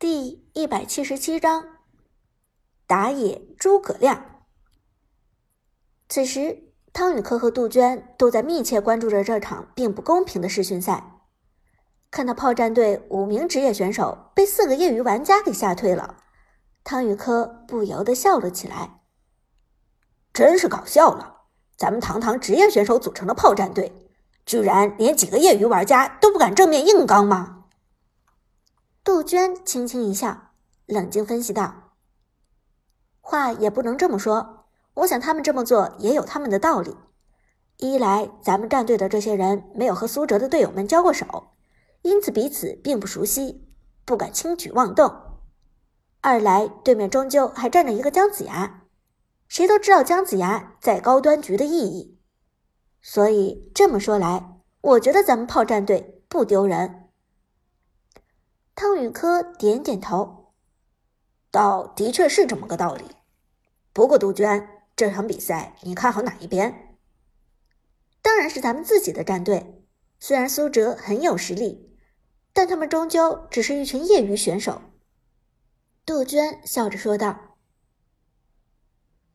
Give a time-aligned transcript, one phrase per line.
[0.00, 1.64] 第一百七十七章，
[2.86, 4.44] 打野诸葛亮。
[6.08, 11.24] 此时，汤宇科和杜鹃都在密切关注着这场并不公平的试训赛。
[12.12, 16.18] 看到炮战队五名职业选手被四个业余玩家给吓退了，
[16.84, 19.00] 汤宇科不由得笑了起来。
[20.32, 21.38] 真是搞笑了，
[21.76, 24.08] 咱们堂堂职业选手组成的炮战队。
[24.46, 27.57] 居然连几个业余玩家都不敢正面硬刚吗？
[29.08, 30.50] 杜鹃轻轻一笑，
[30.84, 31.94] 冷静分析道
[33.22, 36.94] ：“话也不能这么说，我想他们这么做也有他们的道理。
[37.78, 41.52] 一来，咱们战队的这些人没有和苏哲的队友们交过手，
[42.02, 43.66] 因此彼此并不熟悉，
[44.04, 45.08] 不敢轻举妄动；
[46.20, 48.82] 二来，对面终究还站着一个姜子牙，
[49.48, 52.20] 谁都知道姜子牙在高端局的意义。”
[53.00, 57.07] 所以这么说来，我觉得咱们炮战队不丢人。
[58.80, 60.52] 汤宇科点点头，
[61.50, 63.06] 倒的确是这么个道理。
[63.92, 66.96] 不过杜鹃，这场比赛你看好哪一边？
[68.22, 69.84] 当然是咱们自己的战队。
[70.20, 71.98] 虽然苏哲很有实力，
[72.52, 74.80] 但他们终究只是一群业余选手。
[76.06, 77.56] 杜鹃笑着说道：“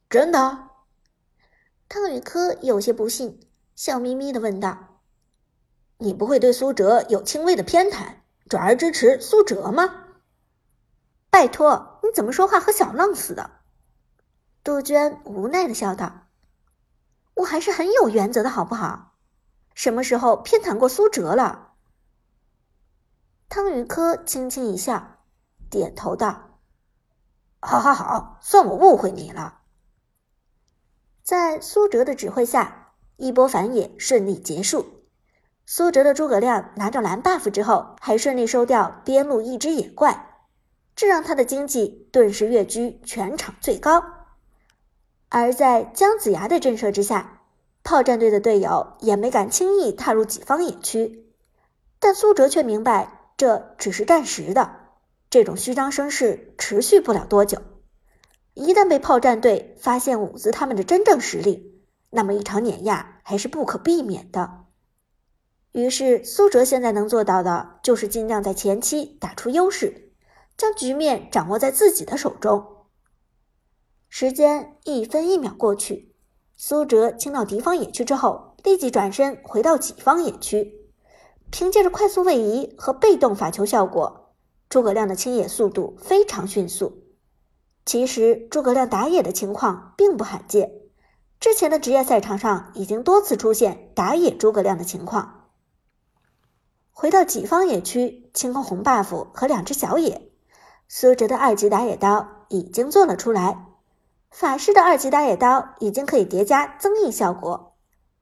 [0.09, 0.69] 真的？”
[1.89, 3.41] 汤宇科有些不信。
[3.75, 5.01] 笑眯眯的问道
[5.99, 10.07] ：“你不会对苏哲有轻微的偏袒，转而支持苏哲吗？”
[11.29, 13.49] 拜托，你怎么说话和小浪似的？”
[14.63, 16.27] 杜鹃无奈的笑道
[17.35, 19.15] ：“我还是很有原则的，好不好？
[19.73, 21.73] 什么时候偏袒过苏哲了？”
[23.49, 25.19] 汤宇科轻轻一笑，
[25.69, 26.59] 点头道
[27.61, 29.61] ：“好，好，好，算我误会你了。”
[31.23, 32.79] 在苏哲的指挥下。
[33.15, 35.02] 一波反野顺利结束，
[35.65, 40.43] 苏哲的诸葛亮拿到蓝 buff 之后，还顺利收掉边路一只野怪，
[40.95, 44.03] 这让他的经济顿时跃居全场最高。
[45.29, 47.41] 而在姜子牙的震慑之下，
[47.83, 51.25] 炮战队的队友也没敢轻易踏入己方野区。
[51.99, 54.75] 但苏哲却明白，这只是暂时的，
[55.29, 57.61] 这种虚张声势持续不了多久。
[58.53, 64.62] 一旦被炮战队发现伍兹他们的真正实力，那么一场碾压还是不可避免的。
[65.73, 70.11] 于是苏哲现在能做到的，就是尽量在前期打出优势，
[70.55, 72.63] 将局面掌握在自己的手中。
[74.07, 76.13] 时间一分一秒过去，
[76.55, 80.91] 苏哲清到敌方野区之后，立即转身回到己方野区，
[81.49, 84.35] 凭借着快速位移和被动法球效果，
[84.69, 87.03] 诸葛亮的清野速度非常迅速。
[87.83, 90.71] 其实诸葛亮打野的情况并不罕见。
[91.39, 95.42] 之前的职业赛场上已经多次出现打野诸葛亮的情况。
[96.95, 100.29] 回到己方野区，清空红 buff 和两只小野，
[100.87, 103.65] 苏哲的二级打野刀已经做了出来。
[104.29, 107.73] 法师的二级打野刀已经可以叠加增益效果，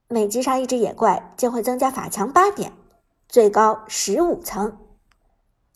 [0.08, 2.72] 每击杀一只野怪将会增加法强八点，
[3.28, 4.78] 最高十五层。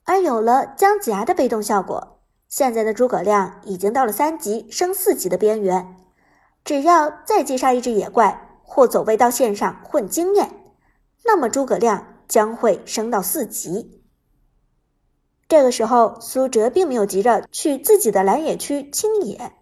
[0.05, 2.19] 而有了姜子牙的被动效果，
[2.49, 5.97] 现在的诸葛亮已经到了三级升四级的边缘。
[6.65, 10.51] 只要再击杀一只野怪，或走位到线上混经验，
[11.25, 14.03] 那么诸葛亮将会升到四级。
[15.49, 19.53] 这个时候，苏哲并没有急着去自己的蓝野区清野，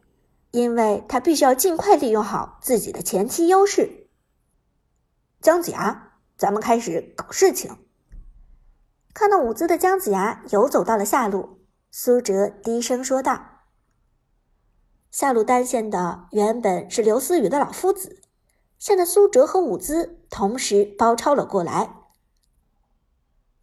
[0.50, 4.08] 因为他必须要尽快利用好自己的前期优势。
[5.42, 7.76] 姜子牙，咱们开始搞事情。
[9.12, 11.58] 看到舞姿的姜子牙游走到了下路，
[11.90, 13.50] 苏哲低声说道。
[15.10, 18.22] 下路单线的原本是刘思雨的老夫子，
[18.78, 22.03] 现在苏哲和舞姿同时包抄了过来。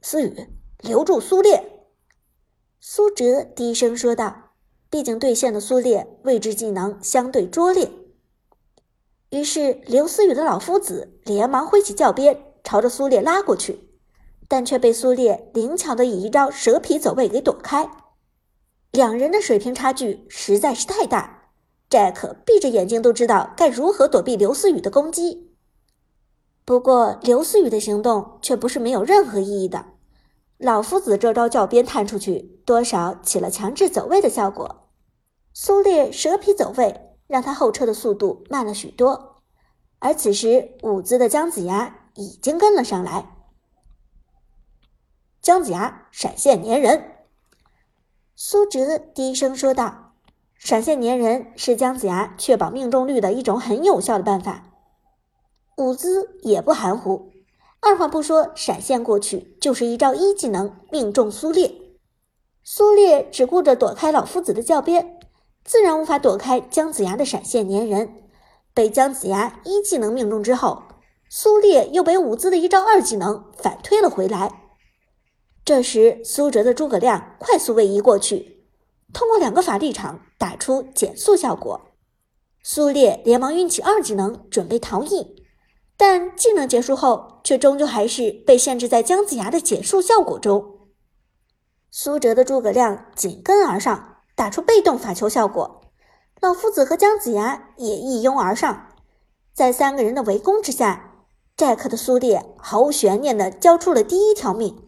[0.02, 0.48] 思雨，
[0.80, 1.88] 留住苏烈！
[2.80, 4.50] 苏哲低声说道。
[4.90, 7.90] 毕竟对线的苏烈位置技能相对拙劣，
[9.30, 13.88] 于是刘思雨的老夫子连忙挥起教鞭，朝着苏烈拉过去，
[14.50, 17.90] 但却被苏烈灵巧的以一招蛇皮走位给躲开。
[18.92, 21.54] 两人的水平差距实在是太大。
[21.90, 25.51] Jack 闭着眼睛都知道该如何躲避刘思雨的攻击，
[26.64, 29.86] 不过刘思雨的行动却不是没有任何意义的。
[30.58, 34.90] 老夫子这招教鞭探出去，多少起了强制走位的效果。
[35.54, 39.42] 苏烈蛇皮走位，让他后撤的速度慢了许多。
[40.00, 43.36] 而此时舞姿的姜子牙已经跟了上来。
[45.42, 47.16] 姜子牙闪现粘人，
[48.36, 50.14] 苏哲低声说道。
[50.56, 54.71] 闪现粘人是姜子牙确保命中率的一种很有效的办法。
[55.82, 57.32] 舞姿也不含糊，
[57.80, 61.74] 二话不说，闪现过去就是一招一技能命中苏烈。
[62.64, 65.18] 苏烈只顾着躲开老夫子的教鞭，
[65.64, 68.14] 自然无法躲开姜子牙的闪现粘人。
[68.76, 70.84] 被姜子牙一技能命中之后，
[71.28, 74.62] 苏烈又被伍兹的一招二技能反推了回来。
[75.66, 78.68] 这时，苏哲的诸葛亮快速位移过去，
[79.12, 81.82] 通过两个法力场打出减速效果。
[82.64, 85.41] 苏烈连忙运起二技能，准备逃逸，
[86.04, 90.90] 但技能结束后，却终究还是被限制在姜子牙的减速效果中。
[91.92, 95.82] 苏哲的诸葛亮紧跟而上，打出被动法球效果。
[96.40, 98.88] 老夫子和姜子牙也一拥而上，
[99.54, 104.84] 在三个人的围攻之下，寨克的苏烈毫无悬念地交出了第一条命。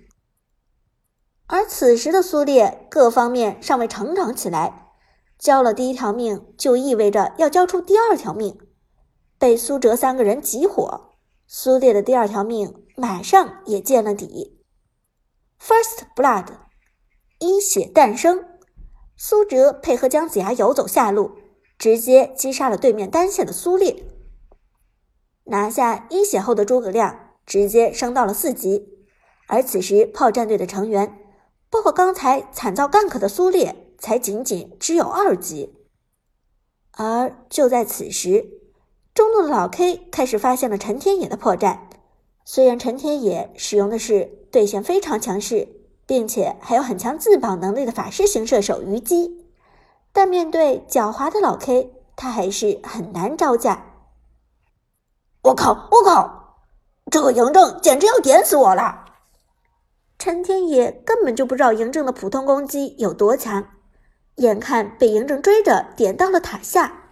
[1.45, 4.87] 而此时的苏烈各方面尚未成长起来，
[5.37, 8.57] 交了第一条命就意味着要交出第二条命，
[9.43, 11.09] 被苏哲三个人集火，
[11.47, 14.63] 苏烈的第二条命马上也见了底。
[15.59, 16.45] First blood。
[17.39, 18.45] 一血诞生，
[19.17, 21.31] 苏哲配合姜子牙游走下路，
[21.77, 24.05] 直接击杀了对面单线的苏烈，
[25.43, 28.87] 拿下一血后的诸葛亮直接升到了四级。
[29.49, 31.19] 而此时炮战队的成员，
[31.69, 35.75] 包括刚才惨遭 gank 的苏烈，才仅仅只有二级。
[36.91, 38.62] 而就在此时，
[39.33, 41.79] 路的老 K 开始发现了陈天野的破绽。
[42.45, 45.83] 虽然陈天野使用的是对线非常强势。
[46.05, 49.47] 并且还有很强自保能力的法师型射手虞姬，
[50.11, 53.85] 但面对狡猾的老 K，他还是很难招架。
[55.43, 55.87] 我靠！
[55.91, 56.57] 我靠！
[57.09, 59.05] 这个嬴政简直要点死我了！
[60.19, 63.65] 陈天野根本就不知道嬴政的普通攻击有多强，
[64.35, 67.02] 眼看被嬴政追着点到了塔下。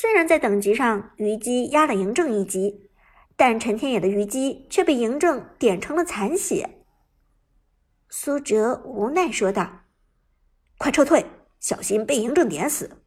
[0.00, 2.88] 虽然在等级上虞姬压了嬴政一级，
[3.34, 6.84] 但陈天野的虞姬却被嬴政点成了残血。
[8.08, 9.80] 苏哲无奈说道
[10.78, 11.26] ：“快撤退，
[11.58, 13.02] 小心被嬴政点死。”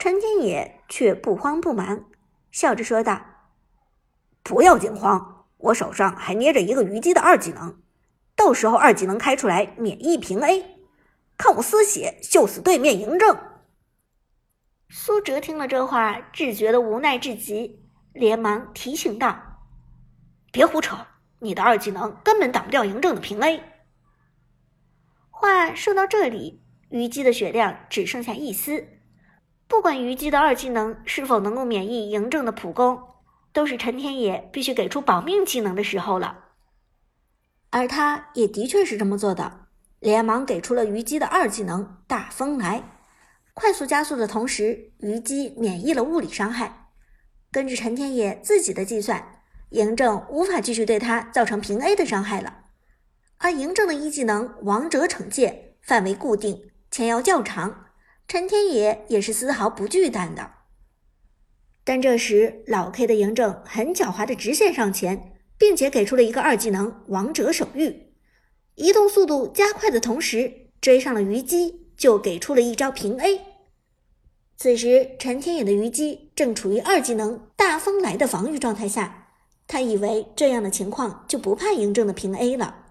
[0.00, 2.06] 陈天野却不慌不忙，
[2.50, 3.20] 笑着说道
[4.42, 7.82] ：“不要惊慌，我手上还捏着一个虞姬的二技能，
[8.34, 10.64] 到时候二技能开出来免疫平 A，
[11.36, 13.36] 看我丝血秀死对面嬴政。”
[15.14, 19.60] 苏哲听了这话，只觉得无奈至极，连忙提醒道
[20.50, 21.06] ：“别胡扯，
[21.38, 23.62] 你的二技能根本挡不掉嬴政的平 A。”
[25.30, 28.88] 话说到这里，虞姬的血量只剩下一丝。
[29.68, 33.00] 不管虞姬的二技能是否能够免疫嬴政的普攻，
[33.52, 36.40] 都是陈天野必须给出保命技能的时候了。
[37.70, 39.68] 而他也的确是这么做的，
[40.00, 42.82] 连忙给出了虞姬的二技能大风来，
[43.54, 46.88] 快速加速的同时，虞姬免疫了物理伤害。
[47.52, 49.40] 根据陈天野自己的计算，
[49.70, 52.64] 嬴政无法继续对他造成平 A 的伤害了。
[53.38, 57.86] 而嬴政的一技能王者惩戒范围固定，前摇较长，
[58.26, 60.50] 陈天野也是丝毫不惧惮的。
[61.84, 68.14] 但这时老 K 的嬴政很狡猾的直线上前，并且给出了一个二技能王者守御，
[68.74, 73.40] 移动速度加快的同时追上了虞姬，就给出了一招平 A。
[74.56, 79.28] 此时陈天野的虞姬正处于二技能大风来的防御状态下，
[79.66, 82.82] 他以为这样的情况就不怕嬴政的平 A 了。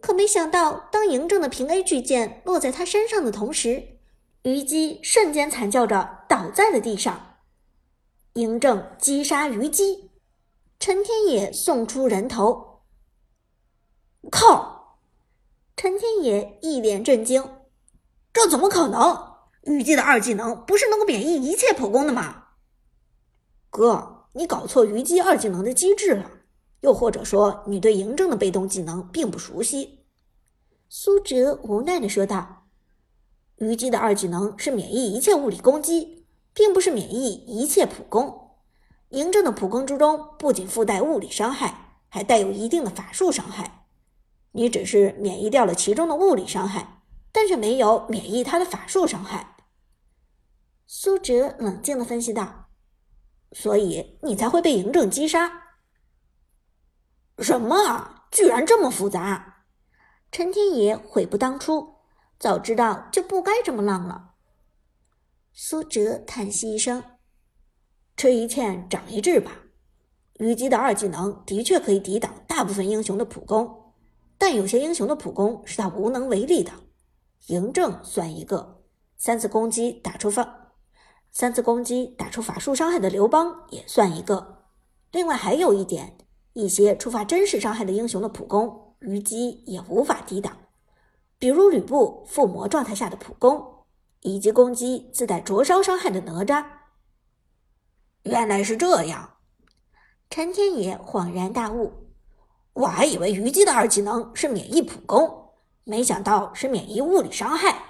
[0.00, 3.98] 可没想到，当嬴政的平 A 巨剑落在他身上的同时，
[4.44, 7.36] 虞姬瞬间惨叫着倒在了地上。
[8.34, 10.10] 嬴政击杀虞姬，
[10.78, 12.82] 陈天野送出人头。
[14.30, 14.98] 靠！
[15.76, 17.42] 陈天野一脸震惊，
[18.32, 19.30] 这怎么可能？
[19.62, 22.44] 虞姬的二技能不是能够免疫一切普攻的吗？
[23.68, 26.30] 哥，你搞错虞姬二技能的机制了。
[26.80, 30.06] 又或者说，你对嬴政的被动技能并不熟悉。”
[30.88, 32.68] 苏哲无奈的说道
[33.58, 38.56] ，“虞姬的二技能是免疫一切物理攻击，并不是免疫一切普攻。
[39.10, 43.86] 嬴政的普攻之中不仅附带物理伤害，还带有一定的法术伤害。
[44.52, 46.99] 你只是免疫掉了其中的物理伤害，
[47.32, 49.56] 但却没有免疫他的法术伤害。”
[50.86, 52.70] 苏哲冷静的分析道
[53.52, 55.50] ，“所以你才会被嬴政击杀。”
[57.38, 58.26] 什么？
[58.30, 59.64] 居然这么复杂！
[60.30, 61.96] 陈天野悔不当初，
[62.38, 64.34] 早知道就不该这么浪了。
[65.52, 67.02] 苏哲叹息一声
[68.16, 69.50] ：“吃一堑长一智吧。
[70.34, 73.94] 虞姬的二技能的确可以抵挡大部分英雄的普攻，
[74.38, 76.72] 但有些英雄的普攻是他无能为力的。
[77.46, 78.82] 嬴政算一个，
[79.16, 80.72] 三次攻击打出法，
[81.30, 84.64] 三次攻击打出法术伤害的刘邦也算一个。
[85.12, 86.16] 另外还有一点。”
[86.52, 90.56] 一些触发真实伤害的英雄的普攻，虞姬也无法抵挡。
[91.38, 93.84] 比如吕布附魔状态下的普攻，
[94.22, 96.66] 以及攻击自带灼烧伤害的哪吒。
[98.24, 99.36] 原来是这样，
[100.28, 102.10] 陈天野恍然大悟，
[102.72, 105.39] 我还以为虞姬的二技能是免疫普攻，
[105.90, 107.82] 没想到是免疫物理伤害。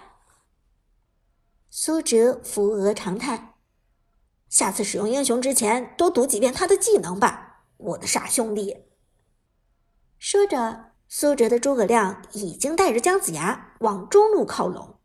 [1.68, 3.56] 苏哲扶额长叹
[4.48, 8.86] ：“下次使用英雄之前，多读几遍他的技能吧，我的傻兄弟。”
[10.18, 14.98] 说着，苏哲的诸葛亮已经带着姜子牙往中路靠拢。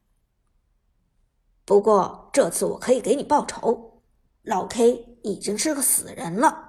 [1.66, 4.04] 不过这次我可以给你报仇，
[4.44, 5.12] 老 K。
[5.26, 6.65] 已经是个死人了。